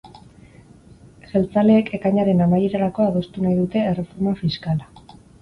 Jeltzaleek 1.33 1.91
ekainaren 1.97 2.41
amaierarako 2.47 3.07
adostu 3.11 3.45
nahi 3.45 3.61
dute 3.61 3.85
erreforma 3.93 4.35
fiskala. 4.43 4.91